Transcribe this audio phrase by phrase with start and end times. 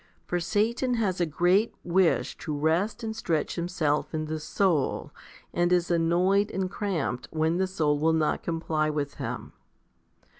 [0.25, 5.11] For Satan has a great wish to rest and stretch himself in the soul,
[5.53, 9.53] and is annoyed and cramped when the soul will not comply with him.